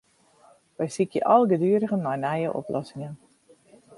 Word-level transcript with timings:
Wy 0.77 0.87
sykje 0.95 1.21
algeduerigen 1.33 2.03
nei 2.05 2.17
nije 2.23 2.49
oplossingen. 2.61 3.15